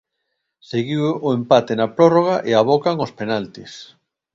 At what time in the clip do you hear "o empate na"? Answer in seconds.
1.27-1.87